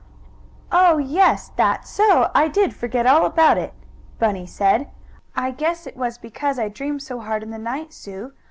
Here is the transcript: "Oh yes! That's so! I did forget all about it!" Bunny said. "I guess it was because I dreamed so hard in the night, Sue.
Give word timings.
"Oh 0.71 0.97
yes! 0.97 1.51
That's 1.57 1.87
so! 1.87 2.31
I 2.33 2.47
did 2.47 2.73
forget 2.73 3.05
all 3.05 3.23
about 3.23 3.59
it!" 3.59 3.71
Bunny 4.17 4.47
said. 4.47 4.89
"I 5.35 5.51
guess 5.51 5.85
it 5.85 5.95
was 5.95 6.17
because 6.17 6.57
I 6.57 6.69
dreamed 6.69 7.03
so 7.03 7.19
hard 7.19 7.43
in 7.43 7.51
the 7.51 7.59
night, 7.59 7.93
Sue. 7.93 8.33